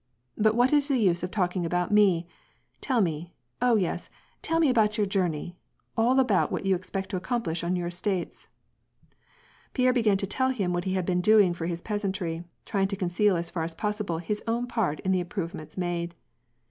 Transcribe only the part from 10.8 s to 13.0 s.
he had been doing for his peasantry, trying to